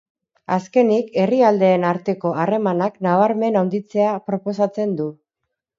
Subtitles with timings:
[0.53, 5.13] Azkenik, herrialdeen arteko harremanak nabarmen handitzea proposatzen du.